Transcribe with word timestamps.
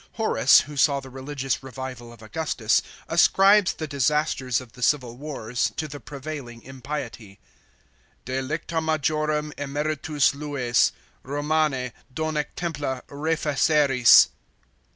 Horace, 0.13 0.61
who 0.61 0.77
saw 0.77 0.99
the 0.99 1.11
religious 1.11 1.61
revival 1.61 2.11
of 2.11 2.23
Augustus, 2.23 2.81
ascribes 3.07 3.73
the 3.73 3.85
disasters 3.85 4.59
of 4.59 4.71
the 4.71 4.81
civil 4.81 5.15
wars 5.15 5.71
to 5.77 5.87
the 5.87 5.99
prevailing 5.99 6.63
impiety: 6.63 7.37
Delicta 8.25 8.77
inaiorum 8.77 9.51
immeritus 9.59 10.33
lues, 10.33 10.91
Romane, 11.21 11.91
donee 12.11 12.45
templa 12.57 13.03
refeceris. 13.09 14.29